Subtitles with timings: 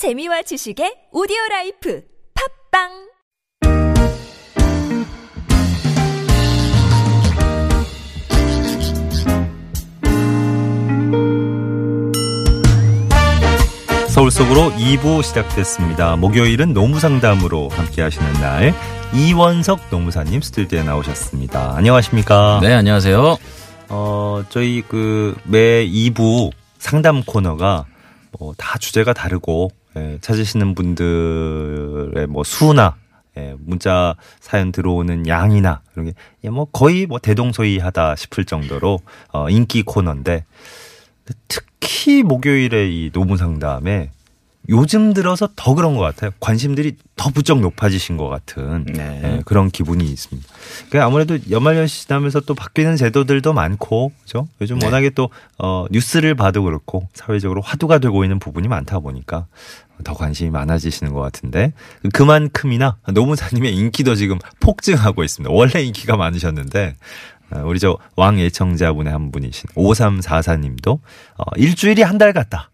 [0.00, 2.00] 재미와 지식의 오디오 라이프
[2.32, 2.88] 팟빵
[14.08, 16.16] 서울 속으로 2부 시작됐습니다.
[16.16, 18.74] 목요일은 노무상담으로 함께 하시는 날
[19.14, 21.76] 이원석 노무사님 스튜디오에 나오셨습니다.
[21.76, 22.60] 안녕하십니까?
[22.62, 23.36] 네, 안녕하세요.
[23.90, 27.84] 어, 저희 그 매 2부 상담 코너가
[28.38, 32.96] 뭐 다 주제가 다르고 예, 찾으시는 분들의 뭐 수나
[33.36, 36.12] 예, 문자 사연 들어오는 양이나 이런 게
[36.44, 39.00] 예, 뭐 거의 뭐 대동소이하다 싶을 정도로
[39.32, 40.44] 어, 인기 코너인데
[41.48, 44.10] 특히 목요일에 이 노무 상담에
[44.70, 46.30] 요즘 들어서 더 그런 것 같아요.
[46.40, 49.20] 관심들이 더 부쩍 높아지신 것 같은 네.
[49.24, 50.48] 예, 그런 기분이 있습니다.
[50.88, 54.48] 그러니까 아무래도 연말연시 지나면서 또 바뀌는 제도들도 많고, 그죠?
[54.60, 54.86] 요즘 네.
[54.86, 55.28] 워낙에 또
[55.58, 59.46] 어, 뉴스를 봐도 그렇고 사회적으로 화두가 되고 있는 부분이 많다 보니까
[60.04, 61.72] 더 관심이 많아지시는 것 같은데
[62.14, 65.52] 그만큼이나 노무사님의 인기도 지금 폭증하고 있습니다.
[65.52, 66.96] 원래 인기가 많으셨는데
[67.52, 71.00] 어, 우리 저왕 애청자분의 한 분이신 5344님도
[71.36, 72.70] 어, 일주일이 한 달 같다.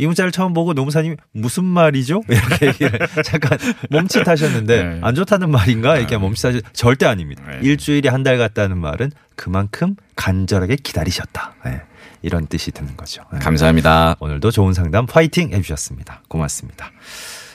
[0.00, 0.04] 예.
[0.04, 2.22] 이 문자를 처음 보고 노무사님이 무슨 말이죠?
[2.28, 3.58] 이렇게 얘기를 잠깐
[3.90, 4.98] 멈칫하셨는데 네.
[5.02, 5.96] 안 좋다는 말인가?
[5.98, 7.42] 이렇게 멈칫하셨 절대 아닙니다.
[7.48, 7.58] 네.
[7.62, 11.54] 일주일이 한 달 같다는 말은 그만큼 간절하게 기다리셨다.
[11.66, 11.82] 예.
[12.22, 13.22] 이런 뜻이 드는 거죠.
[13.34, 13.38] 예.
[13.38, 14.16] 감사합니다.
[14.18, 16.22] 오늘도 좋은 상담 파이팅 해주셨습니다.
[16.28, 16.90] 고맙습니다.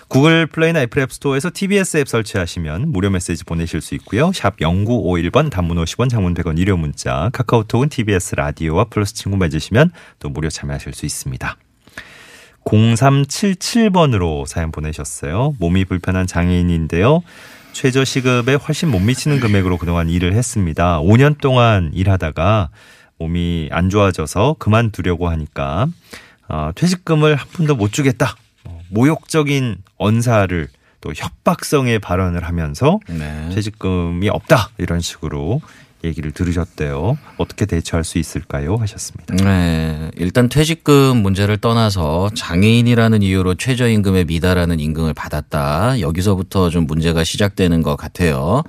[0.09, 4.31] 구글 플레이나 애플 앱 스토어에서 TBS 앱 설치하시면 무료 메시지 보내실 수 있고요.
[4.31, 10.29] 샵 0951번 단문 50원 장문 100원 유료 문자 카카오톡은 TBS 라디오와 플러스 친구 맺으시면 또
[10.29, 11.55] 무료 참여하실 수 있습니다.
[12.69, 15.55] 0377번으로 사연 보내셨어요.
[15.59, 17.23] 몸이 불편한 장애인인데요.
[17.73, 20.99] 최저 시급에 훨씬 못 미치는 금액으로 그동안 일을 했습니다.
[21.01, 22.69] 5년 동안 일하다가
[23.17, 25.87] 몸이 안 좋아져서 그만두려고 하니까
[26.47, 28.35] 어, 퇴직금을 한 푼도 못 주겠다.
[28.63, 30.67] 어, 모욕적인 언사를
[31.01, 33.49] 또 협박성의 발언을 하면서 네.
[33.53, 35.61] 퇴직금이 없다 이런 식으로
[36.03, 37.17] 얘기를 들으셨대요.
[37.37, 38.75] 어떻게 대처할 수 있을까요?
[38.77, 39.35] 하셨습니다.
[39.35, 40.11] 네.
[40.17, 45.99] 일단 퇴직금 문제를 떠나서 장애인이라는 이유로 최저임금에 미달하는 임금을 받았다.
[45.99, 48.63] 여기서부터 좀 문제가 시작되는 것 같아요.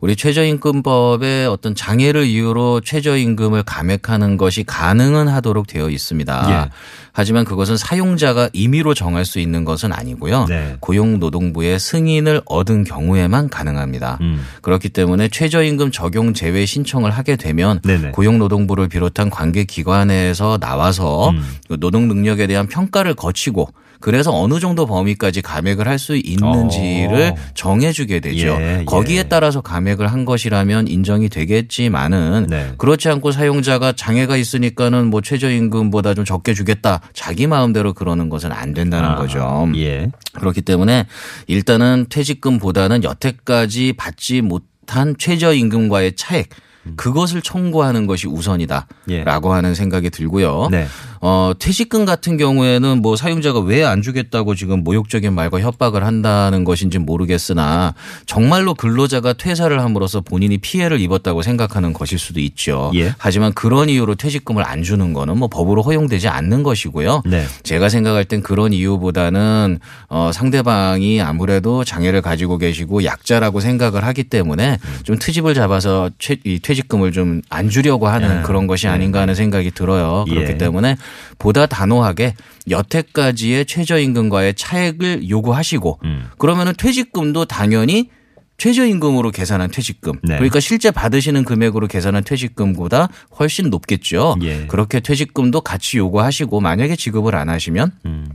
[0.00, 6.46] 우리 최저임금법에 어떤 장애를 이유로 최저임금을 감액하는 것이 가능은 하도록 되어 있습니다.
[6.50, 6.70] 예.
[7.16, 10.46] 하지만 그것은 사용자가 임의로 정할 수 있는 것은 아니고요.
[10.48, 10.76] 네.
[10.80, 14.18] 고용노동부의 승인을 얻은 경우에만 가능합니다.
[14.20, 14.44] 음.
[14.62, 18.10] 그렇기 때문에 최저임금 적용 제외 신청을 하게 되면 네네.
[18.10, 21.44] 고용노동부를 비롯한 관계 기관에서 나와서 음.
[21.68, 23.68] 그 노동 능력에 대한 평가를 거치고
[24.00, 27.36] 그래서 어느 정도 범위까지 감액을 할 수 있는지를 어.
[27.54, 28.48] 정해주게 되죠.
[28.60, 28.84] 예, 예.
[28.84, 32.72] 거기에 따라서 감액을 한 것이라면 인정이 되겠지만은 네.
[32.78, 38.74] 그렇지 않고 사용자가 장애가 있으니까는 뭐 최저임금보다 좀 적게 주겠다 자기 마음대로 그러는 것은 안
[38.74, 39.68] 된다는 아, 거죠.
[39.76, 40.10] 예.
[40.34, 41.06] 그렇기 때문에
[41.46, 46.50] 일단은 퇴직금보다는 여태까지 받지 못한 최저임금과의 차액
[46.96, 49.10] 그것을 청구하는 것이 우선이다라고 음.
[49.10, 49.24] 예.
[49.54, 50.68] 하는 생각이 들고요.
[50.70, 50.86] 네.
[51.26, 56.98] 어, 퇴직금 같은 경우에는 뭐 사용자가 왜 안 주겠다고 지금 모욕적인 말과 협박을 한다는 것인지
[56.98, 57.94] 모르겠으나
[58.26, 62.90] 정말로 근로자가 퇴사를 함으로써 본인이 피해를 입었다고 생각하는 것일 수도 있죠.
[62.94, 63.14] 예.
[63.16, 67.22] 하지만 그런 이유로 퇴직금을 안 주는 거는 뭐 법으로 허용되지 않는 것이고요.
[67.24, 67.44] 네.
[67.62, 74.78] 제가 생각할 땐 그런 이유보다는 어 상대방이 아무래도 장애를 가지고 계시고 약자라고 생각을 하기 때문에
[75.04, 78.42] 좀 트집을 잡아서 최, 이 퇴직금을 좀 안 주려고 하는 예.
[78.42, 80.24] 그런 것이 아닌가 하는 생각이 들어요.
[80.28, 80.58] 그렇기 예.
[80.58, 80.96] 때문에
[81.38, 82.34] 보다 단호하게
[82.68, 86.30] 여태까지의 최저임금과의 차액을 요구하시고 음.
[86.38, 88.10] 그러면은 퇴직금도 당연히
[88.56, 90.12] 최저임금으로 계산한 퇴직금.
[90.22, 90.36] 네.
[90.36, 94.36] 그러니까 실제 받으시는 금액으로 계산한 퇴직금보다 훨씬 높겠죠.
[94.42, 94.66] 예.
[94.66, 98.26] 그렇게 퇴직금도 같이 요구하시고 만약에 지급을 안 하시면 음.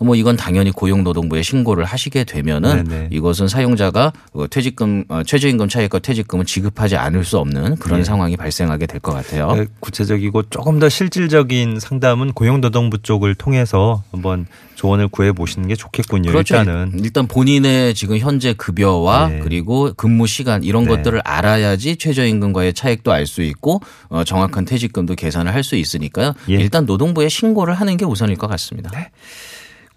[0.00, 3.08] 뭐 이건 당연히 고용노동부에 신고를 하시게 되면은 네네.
[3.12, 8.04] 이것은 사용자가 어, 퇴직금 어, 최저임금 차익과 퇴직금을 지급하지 않을 수 없는 그런 예.
[8.04, 9.52] 상황이 발생하게 될 것 같아요.
[9.54, 16.30] 네, 구체적이고 조금 더 실질적인 상담은 고용노동부 쪽을 통해서 한번 조언을 구해 보시는 게 좋겠군요.
[16.30, 16.56] 그렇죠.
[16.56, 19.40] 일단은 일단 본인의 지금 현재 급여와 네.
[19.42, 20.90] 그리고 근무 시간 이런 네.
[20.90, 26.32] 것들을 알아야지 최저임금과의 차액도 알 수 있고 어, 정확한 퇴직금도 계산을 할 수 있으니까요.
[26.50, 26.54] 예.
[26.54, 28.90] 일단 노동부에 신고를 하는 게 우선일 것 같습니다.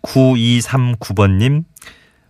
[0.01, 1.63] 9239번님,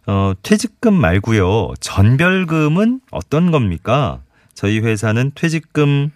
[0.07, 1.73] 어, 퇴직금 말고요.
[1.79, 4.19] 전별금은 어떤 겁니까?
[4.53, 6.11] 저희 회사는 퇴직금,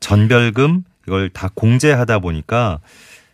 [0.00, 2.80] 전별금 이걸 다 공제하다 보니까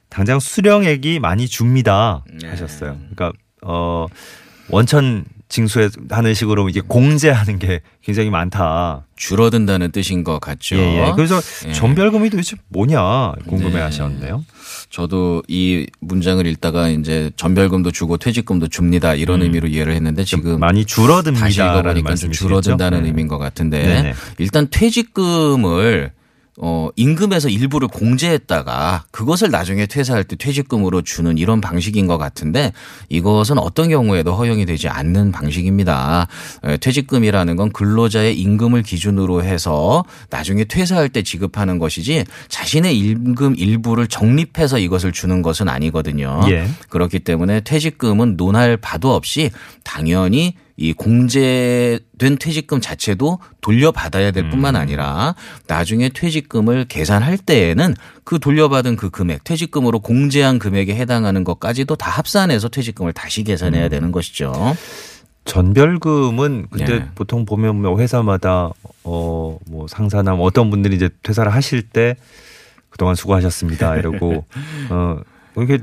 [0.08, 2.22] 당장 수령액이 많이 줍니다.
[2.42, 2.48] 네.
[2.48, 2.98] 하셨어요.
[3.14, 3.32] 그러니까
[3.62, 4.06] 어
[4.68, 9.04] 원천 징수하는 식으로 이게 공제하는 게 굉장히 많다.
[9.16, 10.76] 줄어든다는 뜻인 것 같죠.
[10.76, 11.12] 예, 예.
[11.14, 11.72] 그래서 예.
[11.72, 13.80] 전별금이 도대체 뭐냐 궁금해 네.
[13.80, 14.44] 하셨는데요.
[14.88, 19.44] 저도 이 문장을 읽다가 이제 전별금도 주고 퇴직금도 줍니다 이런 음.
[19.44, 22.46] 의미로 이해를 했는데 지금 많이 줄어듭니다라는 말씀이시죠.
[22.48, 23.08] 줄어든다는 네.
[23.08, 24.14] 의미인 것 같은데 네네.
[24.38, 26.12] 일단 퇴직금을
[26.58, 32.72] 어 임금에서 일부를 공제했다가 그것을 나중에 퇴사할 때 퇴직금으로 주는 이런 방식인 것 같은데
[33.08, 36.26] 이것은 어떤 경우에도 허용이 되지 않는 방식입니다.
[36.64, 44.06] 에, 퇴직금이라는 건 근로자의 임금을 기준으로 해서 나중에 퇴사할 때 지급하는 것이지 자신의 임금 일부를
[44.06, 46.42] 적립해서 이것을 주는 것은 아니거든요.
[46.48, 46.66] 예.
[46.90, 49.50] 그렇기 때문에 퇴직금은 논할 바도 없이
[49.84, 55.34] 당연히 이 공제된 퇴직금 자체도 돌려받아야 될 뿐만 아니라
[55.66, 62.68] 나중에 퇴직금을 계산할 때에는 그 돌려받은 그 금액, 퇴직금으로 공제한 금액에 해당하는 것까지도 다 합산해서
[62.68, 64.52] 퇴직금을 다시 계산해야 되는 것이죠.
[65.44, 67.08] 전별금은 근데 예.
[67.14, 68.70] 보통 보면 뭐 회사마다
[69.04, 69.42] 어
[69.72, 72.16] 뭐 상사나 뭐 어떤 분들이 이제 퇴사를 하실 때
[72.90, 74.44] 그동안 수고하셨습니다 이러고
[74.90, 75.16] 어
[75.56, 75.78] 이렇게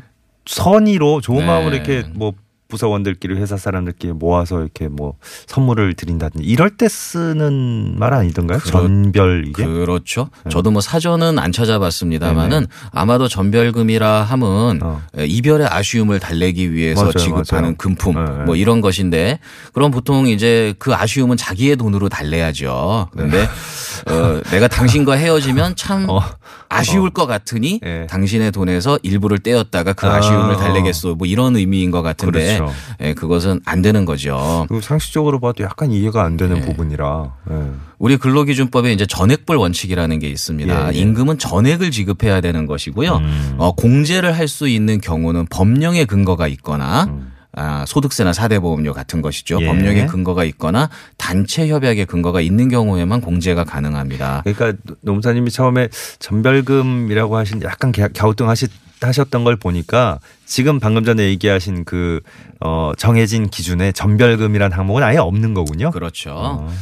[0.45, 1.45] 선의로 좋은 네.
[1.45, 2.33] 마음으로 이렇게 뭐
[2.69, 5.15] 부서원들끼리 회사 사람들끼리 모아서 이렇게 뭐
[5.47, 8.59] 선물을 드린다든지 이럴 때 쓰는 말 아니던가요?
[8.59, 10.29] 그렇- 전별 이게 그렇죠.
[10.49, 15.01] 저도 뭐 사전은 안 찾아봤습니다만은 아마도 전별금이라 함은 어.
[15.17, 17.75] 이별의 아쉬움을 달래기 위해서 맞아요, 지급하는 맞아요.
[17.77, 18.43] 금품 네, 네.
[18.45, 19.39] 뭐 이런 것인데
[19.73, 23.09] 그럼 보통 이제 그 아쉬움은 자기의 돈으로 달래야죠.
[23.11, 23.43] 그런데
[24.07, 26.21] 어, 내가 당신과 헤어지면 참 어.
[26.69, 28.05] 아쉬울 것 같으니 예.
[28.09, 30.57] 당신의 돈에서 일부를 떼었다가 그 아, 아쉬움을 어.
[30.57, 31.15] 달래겠소.
[31.15, 32.73] 뭐 이런 의미인 것 같은데 그렇죠.
[33.01, 34.67] 예, 그것은 안 되는 거죠.
[34.81, 36.65] 상식적으로 봐도 약간 이해가 안 되는 네.
[36.65, 37.55] 부분이라 예.
[37.97, 40.91] 우리 근로기준법에 이제 전액불 원칙이라는 게 있습니다.
[40.93, 40.99] 예, 예.
[40.99, 43.15] 임금은 전액을 지급해야 되는 것이고요.
[43.17, 43.55] 음.
[43.57, 47.31] 어, 공제를 할 수 있는 경우는 법령의 근거가 있거나 음.
[47.61, 49.57] 아, 소득세나 사대보험료 같은 것이죠.
[49.61, 49.65] 예.
[49.65, 54.43] 법령의 근거가 있거나 단체 협약의 근거가 있는 경우에만 공제가 가능합니다.
[54.45, 55.89] 그러니까 노무사님이 처음에
[56.19, 58.67] 전별금이라고 하신 약간 갸- 갸우뚱 하시
[59.01, 62.19] 하셨던 걸 보니까 지금 방금 전에 얘기하신 그
[62.61, 65.91] 어, 정해진 기준에 전별금이라는 항목은 아예 없는 거군요.
[65.91, 66.31] 그렇죠.
[66.33, 66.73] 어.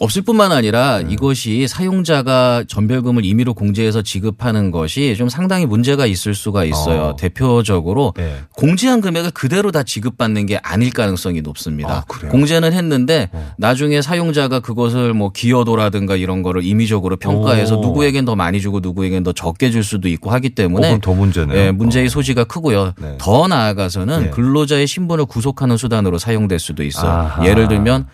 [0.00, 1.12] 없을 뿐만 아니라 네.
[1.12, 7.02] 이것이 사용자가 전별금을 임의로 공제해서 지급하는 것이 좀 상당히 문제가 있을 수가 있어요.
[7.02, 7.16] 어.
[7.16, 8.36] 대표적으로 네.
[8.56, 11.92] 공제한 금액을 그대로 다 지급받는 게 아닐 가능성이 높습니다.
[11.92, 12.30] 아, 그래요?
[12.30, 13.52] 공제는 했는데 어.
[13.58, 17.80] 나중에 사용자가 그것을 뭐 기여도라든가 이런 거를 임의적으로 평가해서 오.
[17.80, 21.14] 누구에겐 더 많이 주고 누구에겐 더 적게 줄 수도 있고 하기 어, 때문에 그럼 더
[21.14, 21.58] 문제네요.
[21.58, 22.08] 예, 문제의 어.
[22.08, 22.92] 소지가 크고요.
[23.00, 23.16] 네.
[23.18, 24.30] 더 나아가서는 예.
[24.30, 27.10] 근로자의 신분을 구속하는 수단으로 사용될 수도 있어요.
[27.10, 27.46] 아하.
[27.46, 28.06] 예를 들면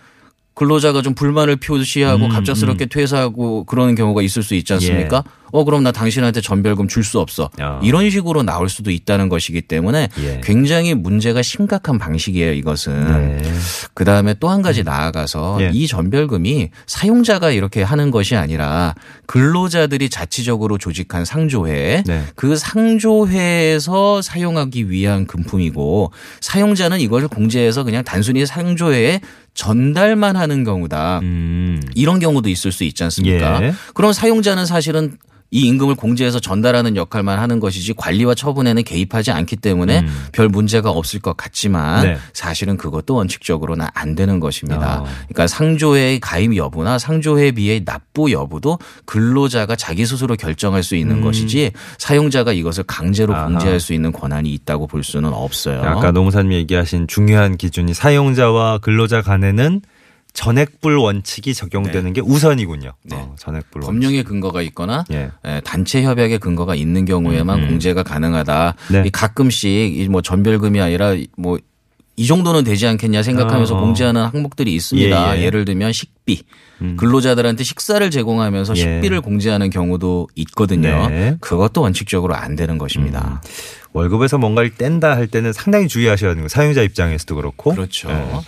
[0.61, 5.23] 근로자가 좀 불만을 표시하고 음, 갑작스럽게 퇴사하고 그러는 경우가 있을 수 있지 않습니까?
[5.51, 7.49] 어 그럼 나 당신한테 전별금 줄 수 없어.
[7.59, 7.79] 야.
[7.83, 10.41] 이런 식으로 나올 수도 있다는 것이기 때문에 예.
[10.43, 12.53] 굉장히 문제가 심각한 방식이에요.
[12.53, 13.37] 이것은.
[13.41, 13.51] 네.
[13.93, 15.71] 그 다음에 또 한 가지 나아가서 예.
[15.73, 18.93] 이 전별금이 사용자가 이렇게 하는 것이 아니라
[19.27, 22.23] 근로자들이 자치적으로 조직한 상조회 네.
[22.35, 26.11] 그 상조회에서 사용하기 위한 금품이고
[26.41, 29.21] 사용자는 이걸 공제해서 그냥 단순히 상조회에
[29.53, 31.19] 전달만 하는 경우다.
[31.23, 31.81] 음.
[31.95, 33.63] 이런 경우도 있을 수 있지 않습니까?
[33.63, 33.73] 예.
[33.93, 35.17] 그럼 사용자는 사실은
[35.53, 40.25] 이 임금을 공제해서 전달하는 역할만 하는 것이지 관리와 처분에는 개입하지 않기 때문에 음.
[40.31, 42.17] 별 문제가 없을 것 같지만 네.
[42.31, 45.01] 사실은 그것도 원칙적으로는 안 되는 것입니다.
[45.01, 45.05] 어.
[45.27, 51.21] 그러니까 상조회의 가입 여부나 상조회비의 납부 여부도 근로자가 자기 스스로 결정할 수 있는 음.
[51.21, 53.47] 것이지 사용자가 이것을 강제로 아하.
[53.47, 55.81] 공제할 수 있는 권한이 있다고 볼 수는 없어요.
[55.81, 59.81] 아까 노무사님이 얘기하신 중요한 기준이 사용자와 근로자 간에는
[60.33, 62.93] 전액불 원칙이 적용되는 게 우선이군요.
[63.03, 63.15] 네.
[63.15, 63.91] 어, 전액불 원칙.
[63.91, 65.29] 법령의 근거가 있거나 예.
[65.45, 67.69] 예, 단체 협약의 근거가 있는 경우에만 음, 음.
[67.69, 68.75] 공제가 가능하다.
[68.91, 69.03] 네.
[69.05, 73.81] 이 가끔씩 이뭐 전별금이 아니라 뭐이 정도는 되지 않겠냐 생각하면서 어, 어.
[73.81, 75.37] 공제하는 항목들이 있습니다.
[75.37, 75.49] 예, 예.
[75.49, 76.43] 를 들면 식비.
[76.81, 76.95] 음.
[76.97, 78.79] 근로자들한테 식사를 제공하면서 예.
[78.79, 81.09] 식비를 공제하는 경우도 있거든요.
[81.09, 81.35] 네.
[81.41, 83.41] 그것도 원칙적으로 안 되는 것입니다.
[83.93, 86.47] 월급에서 뭔가를 뗀다 할 때는 상당히 주의하셔야 하는 거예요.
[86.47, 87.75] 사용자 입장에서도 그렇고.
[87.75, 88.09] 그렇죠.
[88.09, 88.39] 예.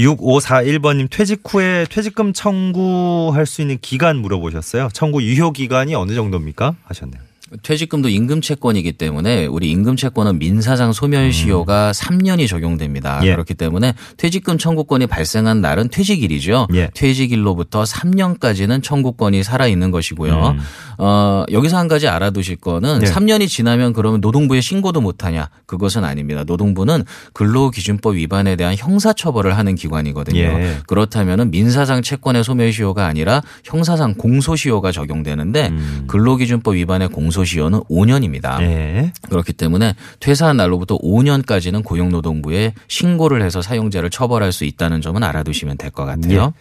[0.00, 4.88] 6541번님 퇴직 후에 퇴직금 청구할 수 있는 기간 물어보셨어요.
[4.92, 6.76] 청구 유효 기간이 어느 정도입니까?
[6.84, 7.29] 하셨네요.
[7.62, 13.18] 퇴직금도 임금 채권이기 때문에 우리 임금 채권은 민사상 소멸시효가 3년이 적용됩니다.
[13.20, 13.26] 음.
[13.26, 13.32] 예.
[13.32, 16.68] 그렇기 때문에 퇴직금 청구권이 발생한 날은 퇴직일이죠.
[16.74, 16.90] 예.
[16.94, 20.50] 퇴직일로부터 3년까지는 청구권이 살아 있는 것이고요.
[20.50, 20.60] 음.
[20.98, 23.06] 어, 여기서 한 가지 알아두실 거는 예.
[23.06, 25.48] 3년이 지나면 그러면 노동부에 신고도 못 하냐?
[25.66, 26.44] 그것은 아닙니다.
[26.44, 30.38] 노동부는 근로기준법 위반에 대한 형사처벌을 하는 기관이거든요.
[30.38, 30.76] 예.
[30.86, 36.04] 그렇다면은 민사상 채권의 소멸시효가 아니라 형사상 공소시효가 적용되는데 음.
[36.06, 38.60] 근로기준법 위반의 공소시효는 공소시효는 5년입니다.
[38.62, 39.12] 예.
[39.28, 45.90] 그렇기 때문에 퇴사한 날로부터 5년까지는 고용노동부에 신고를 해서 사용자를 처벌할 수 있다는 점은 알아두시면 될
[45.90, 46.54] 것 같아요.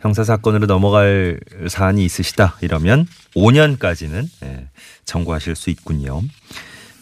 [0.00, 1.38] 형사 사건으로 넘어갈
[1.68, 4.68] 사안이 있으시다 이러면 5년까지는 예,
[5.04, 6.22] 청구하실 수 있군요.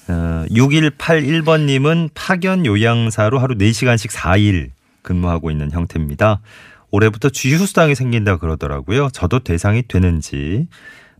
[0.08, 4.70] 어, 6181번님은 파견 요양사로 하루 4시간씩 4일
[5.02, 6.40] 근무하고 있는 형태입니다.
[6.90, 9.08] 올해부터 주휴수당이 생긴다 그러더라고요.
[9.12, 10.66] 저도 대상이 되는지.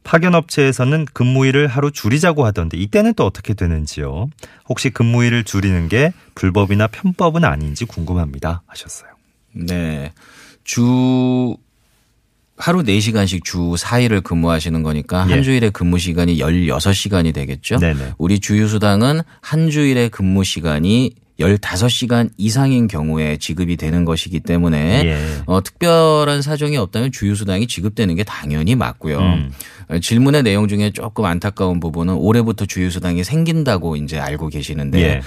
[0.03, 4.29] 파견 업체에서는 근무일을 하루 줄이자고 하던데 이때는 또 어떻게 되는지요?
[4.69, 8.63] 혹시 근무일을 줄이는 게 불법이나 편법은 아닌지 궁금합니다.
[8.67, 9.11] 하셨어요.
[9.53, 10.13] 네.
[10.65, 11.57] 주
[12.57, 15.33] 하루 4시간씩 주 4일을 근무하시는 거니까 예.
[15.33, 17.79] 한 주일에 근무 시간이 16시간이 되겠죠.
[17.79, 18.15] 네네.
[18.19, 25.19] 우리 주휴수당은 한 주일에 근무 시간이 15시간 이상인 경우에 지급이 되는 것이기 때문에 예.
[25.47, 29.19] 어, 특별한 사정이 없다면 주휴수당이 지급되는 게 당연히 맞고요.
[29.19, 29.53] 음.
[29.89, 35.21] 어, 질문의 내용 중에 조금 안타까운 부분은 올해부터 주휴수당이 생긴다고 이제 알고 계시는데 예.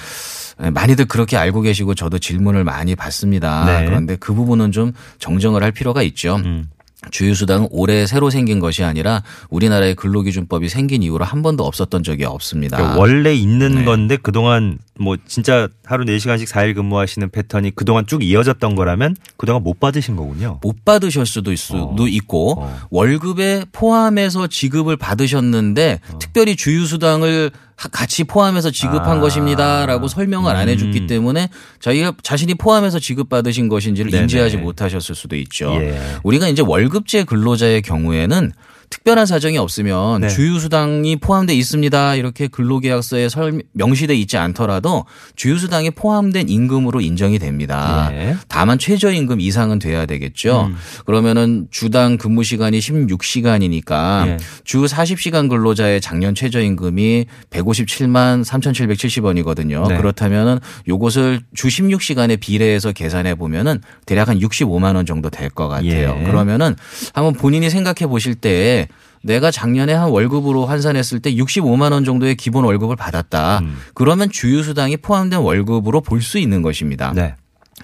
[0.63, 3.65] 예, 많이들 그렇게 알고 계시고 저도 질문을 많이 받습니다.
[3.65, 3.85] 네.
[3.85, 6.35] 그런데 그 부분은 좀 정정을 할 필요가 있죠.
[6.37, 6.69] 음.
[7.11, 12.77] 주휴수당은 올해 새로 생긴 것이 아니라 우리나라의 근로기준법이 생긴 이후로 한 번도 없었던 적이 없습니다.
[12.77, 13.85] 그러니까 원래 있는 네.
[13.85, 19.79] 건데 그동안 뭐 진짜 하루 4시간씩 4일 근무하시는 패턴이 그동안 쭉 이어졌던 거라면 그동안 못
[19.79, 20.59] 받으신 거군요.
[20.61, 22.79] 못 받으실 수도 있, 수도 있고 어.
[22.89, 27.51] 월급에 포함해서 지급을 받으셨는데 특별히 주휴수당을
[27.83, 29.19] 하- 같이 포함해서 지급한 아.
[29.19, 31.07] 것입니다라고 설명을 안 해줬기 음.
[31.07, 31.49] 때문에
[31.79, 34.23] 자기가 자신이 포함해서 지급받으신 것인지를 네네.
[34.23, 35.73] 인지하지 못하셨을 수도 있죠.
[35.81, 35.99] 예.
[36.23, 38.53] 우리가 이제 월급제 근로자의 경우에는
[38.93, 40.27] 특별한 사정이 없으면 네.
[40.29, 42.13] 주휴수당이 포함돼 있습니다.
[42.13, 48.11] 이렇게 근로계약서에 설- 명시돼 있지 않더라도 주휴수당이 포함된 임금으로 인정이 됩니다.
[48.13, 48.37] 예.
[48.47, 50.67] 다만 최저임금 이상은 돼야 되겠죠.
[50.69, 50.75] 음.
[51.07, 54.37] 그러면은 주당 근무 시간이 16시간이니까 예.
[54.63, 59.87] 주 40시간 근로자의 작년 최저임금이 157만 3,770원이거든요.
[59.87, 59.97] 네.
[59.97, 66.15] 그렇다면은 요것을 주 16시간에 비례해서 계산해 보면은 대략 한 65만 원 정도 될 것 같아요.
[66.19, 66.23] 예.
[66.25, 66.75] 그러면은
[67.13, 68.82] 한번 본인이 생각해 보실 때
[69.23, 73.59] 내가 작년에 한 월급으로 환산했을 때 65만 원 정도의 기본 월급을 받았다.
[73.59, 73.77] 음.
[73.93, 77.11] 그러면 주휴수당이 포함된 월급으로 볼 수 있는 것입니다.
[77.15, 77.35] 네.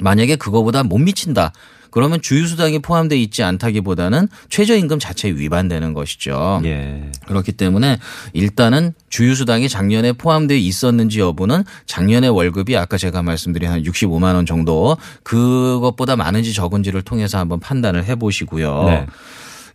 [0.01, 1.51] 만약에 그거보다 못 미친다.
[1.91, 6.61] 그러면 주휴수당이 포함되어 있지 않다기보다는 최저임금 자체에 위반되는 것이죠.
[6.63, 7.11] 예.
[7.25, 7.97] 그렇기 때문에
[8.33, 14.97] 일단은 주휴수당이 작년에 포함되어 있었는지 여부는 작년의 월급이 아까 제가 말씀드린 한 65만 원 정도
[15.23, 18.83] 그것보다 많은지 적은지를 통해서 한번 판단을 해 보시고요.
[18.83, 19.05] 네.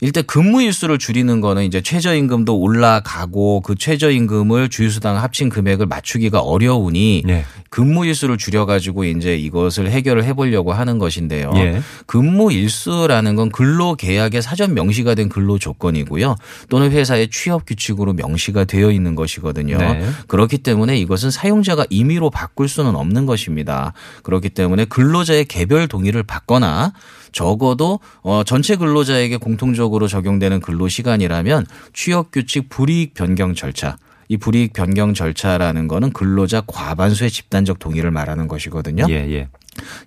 [0.01, 7.25] 일단 근무 일수를 줄이는 거는 이제 최저임금도 올라가고 그 최저임금을 주휴수당 합친 금액을 맞추기가 어려우니
[7.29, 7.45] 예.
[7.71, 11.53] 근무 일수를 줄여 가지고 이제 이것을 해결을 해 보려고 하는 것인데요.
[11.57, 11.81] 예.
[12.07, 16.37] 근무 일수라는 건 근로 계약에 사전 명시가 된 근로 조건이고요.
[16.69, 19.79] 또는 회사의 취업 규칙으로 명시가 되어 있는 것이거든요.
[19.79, 20.09] 네.
[20.29, 23.93] 그렇기 때문에 이것은 사용자가 임의로 바꿀 수는 없는 것입니다.
[24.23, 26.93] 그렇기 때문에 근로자의 개별 동의를 받거나
[27.35, 33.97] 적어도 어 전체 근로자에게 공통적으로 적용되는 근로 시간이라면 취업 규칙 불이익 변경 절차
[34.29, 39.07] 이 불이익 변경 절차라는 거는 근로자 과반수의 집단적 동의를 말하는 것이거든요.
[39.11, 39.49] 예, 예.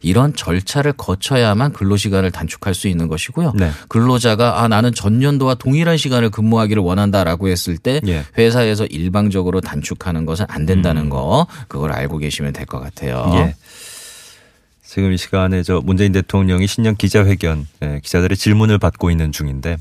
[0.02, 3.52] 이런 절차를 거쳐야만 근로시간을 단축할 수 있는 것이고요.
[3.56, 3.70] 네.
[3.90, 8.24] 근로자가 아 나는 전년도와 동일한 시간을 근무하기를 원한다라고 했을 때 예.
[8.38, 13.30] 회사에서 일방적으로 단축하는 것은 안 된다는 거 그걸 알고 계시면 될 것 같아요.
[13.36, 13.56] 예.
[14.88, 19.78] 지금 이 시간에 저 문재인 대통령이 신년 기자회견 예, 기자들의 질문을 받고 있는 중인데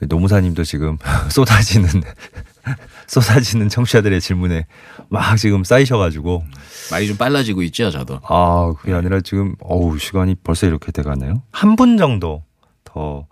[0.00, 0.96] 노무사님도 지금
[1.30, 1.88] 쏟아지는
[3.08, 4.66] 쏟아지는 청취자들의 질문에
[5.08, 6.44] 막 지금 쌓이셔가지고
[6.90, 8.20] 말이 좀 빨라지고 있죠, 저도.
[8.28, 11.42] 아 그게 아니라 지금 어우 시간이 벌써 이렇게 돼가네요.
[11.50, 12.42] 한 분 정도
[12.84, 13.26] 더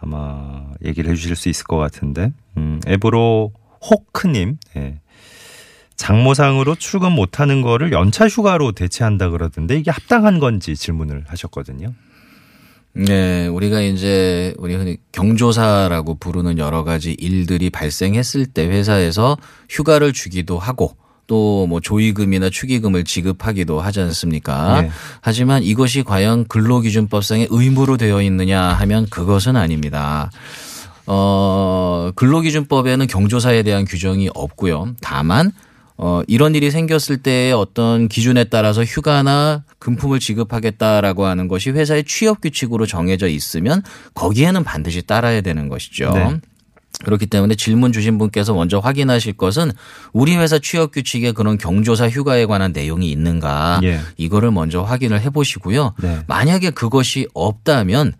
[0.00, 3.52] 아마 얘기를 해주실 수 있을 것 같은데 음, 앱으로
[3.88, 4.98] 호크님 예.
[5.96, 11.92] 장모상으로 출근 못하는 거를 연차 휴가로 대체한다 그러던데 이게 합당한 건지 질문을 하셨거든요.
[12.94, 19.38] 네, 우리가 이제 우리 흔히 경조사라고 부르는 여러 가지 일들이 발생했을 때 회사에서
[19.70, 20.96] 휴가를 주기도 하고
[21.26, 24.82] 또뭐 조의금이나 축의금을 지급하기도 하지 않습니까?
[24.82, 24.90] 네.
[25.22, 30.30] 하지만 이것이 과연 근로기준법상의 의무로 되어 있느냐 하면 그것은 아닙니다.
[31.06, 34.94] 어, 근로기준법에는 경조사에 대한 규정이 없고요.
[35.00, 35.52] 다만
[36.04, 42.40] 어, 이런 일이 생겼을 때의 어떤 기준에 따라서 휴가나 금품을 지급하겠다라고 하는 것이 회사의 취업
[42.40, 46.10] 규칙으로 정해져 있으면 거기에는 반드시 따라야 되는 것이죠.
[46.10, 46.40] 네.
[47.04, 49.70] 그렇기 때문에 질문 주신 분께서 먼저 확인하실 것은
[50.12, 54.00] 우리 회사 취업 규칙에 그런 경조사 휴가에 관한 내용이 있는가 예.
[54.16, 55.94] 이거를 먼저 확인을 해 보시고요.
[56.02, 56.18] 네.
[56.26, 58.12] 만약에 그것이 없다면 예,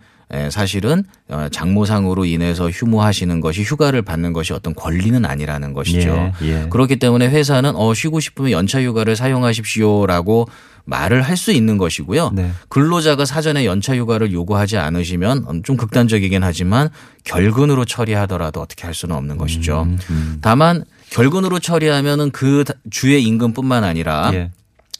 [0.51, 6.33] 사실은 어, 장모상으로 인해서 휴무하시는 것이 휴가를 받는 것이 어떤 권리는 아니라는 것이죠.
[6.43, 6.67] 예, 예.
[6.71, 10.49] 그렇기 때문에 회사는 어 쉬고 싶으면 연차 휴가를 사용하십시오라고
[10.85, 12.31] 말을 할 수 있는 것이고요.
[12.35, 12.51] 네.
[12.69, 16.89] 근로자가 사전에 연차 휴가를 요구하지 않으시면 음, 좀 극단적이긴 하지만
[17.25, 19.87] 결근으로 처리하더라도 어떻게 할 수는 없는 것이죠.
[20.11, 24.51] 음, 다만 결근으로 처리하면은 그 주의 임금뿐만 아니라 예.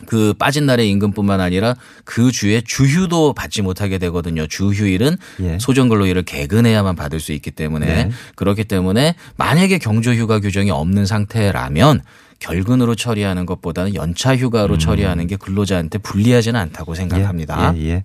[0.07, 4.47] 그 빠진 날의 임금뿐만 아니라 그 주에 주휴도 받지 못하게 되거든요.
[4.47, 5.59] 주휴일은 예.
[5.59, 8.11] 소정근로일을 개근해야만 받을 수 있기 때문에 네.
[8.35, 12.03] 그렇기 때문에 만약에 경조휴가 규정이 없는 상태라면
[12.43, 17.71] 결근으로 처리하는 것보다는 연차 휴가로 처리하는 게 근로자한테 불리하지는 않다고 생각합니다.
[17.71, 17.77] 음.
[17.79, 18.05] 예, 예.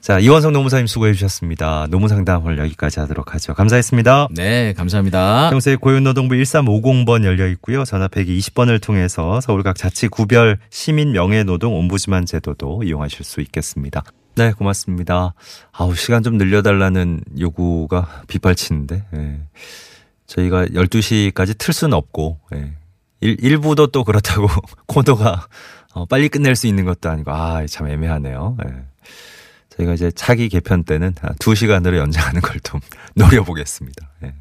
[0.00, 1.88] 자, 이원성 노무사님 수고해 주셨습니다.
[1.90, 3.54] 노무 상담을 여기까지 하도록 하죠.
[3.54, 4.28] 감사했습니다.
[4.30, 5.50] 네, 감사합니다.
[5.50, 7.84] 평소에 고용노동부 1350번 열려 있고요.
[7.84, 14.04] 전화 120번을 통해서 서울 각 자치 구별 시민 명예노동 옴부즈만 제도도 이용하실 수 있겠습니다.
[14.36, 15.34] 네, 고맙습니다.
[15.72, 19.40] 아우, 시간 좀 늘려달라는 요구가 빗발치는데, 예.
[20.26, 22.74] 저희가 12시까지 틀 수는 없고, 예.
[23.20, 24.48] 일, 일부도 또 그렇다고
[24.86, 25.46] 코너가
[25.94, 28.56] 어, 빨리 끝낼 수 있는 것도 아니고, 아, 참 애매하네요.
[28.66, 28.74] 예.
[29.70, 32.80] 저희가 이제 차기 개편 때는 아, 2시간으로 연장하는 걸 좀
[33.16, 34.10] 노려보겠습니다.
[34.24, 34.34] 예.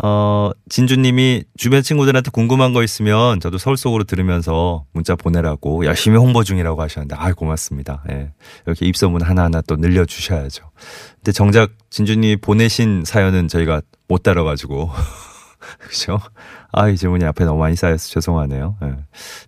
[0.00, 6.44] 어, 진주님이 주변 친구들한테 궁금한 거 있으면 저도 서울 속으로 들으면서 문자 보내라고 열심히 홍보
[6.44, 8.04] 중이라고 하셨는데, 아 고맙습니다.
[8.10, 8.32] 예.
[8.64, 10.70] 이렇게 입소문 하나하나 또 늘려주셔야죠.
[11.16, 14.90] 근데 정작 진주님이 보내신 사연은 저희가 못 다뤄가지고.
[15.80, 16.20] 그죠?
[16.72, 18.76] 아, 이 질문이 앞에 너무 많이 쌓여서 죄송하네요.
[18.82, 18.96] 예.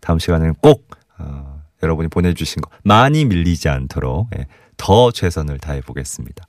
[0.00, 4.46] 다음 시간에는 꼭, 어, 여러분이 보내주신 거 많이 밀리지 않도록 예,
[4.76, 6.46] 더 최선을 다해 보겠습니다.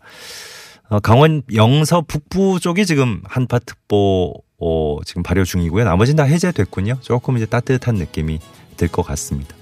[0.89, 5.83] 어, 강원 영서 북부 쪽이 지금 한파특보 어, 지금 발효 중이고요.
[5.85, 6.97] 나머지는 다 해제됐군요.
[7.01, 8.39] 조금 이제 따뜻한 느낌이
[8.77, 9.55] 들 것 같습니다.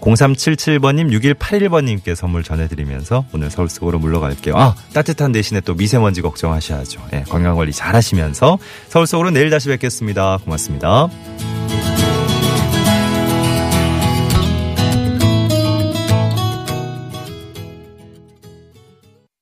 [0.00, 4.56] 0377번님, 6181번님께 선물 전해드리면서 오늘 서울 속으로 물러갈게요.
[4.56, 7.00] 아, 따뜻한 대신에 또 미세먼지 걱정하셔야죠.
[7.12, 10.38] 예, 건강관리 잘 하시면서 서울 속으로 내일 다시 뵙겠습니다.
[10.44, 11.08] 고맙습니다.